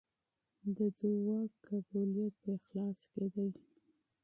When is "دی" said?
3.33-3.49